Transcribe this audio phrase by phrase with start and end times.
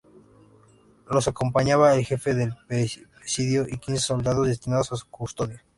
[1.11, 5.63] Los acompañaba el jefe del presidio y quince soldados destinados a su custodia.